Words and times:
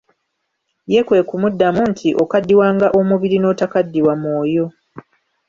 Ye 0.91 1.01
kwe 1.07 1.19
kumudamu 1.29 1.81
nti 1.91 2.09
"okaddiwanga 2.23 2.87
omubiri 2.99 3.37
n'otakaddiwa 3.39 4.13
mwoyo" 4.21 4.65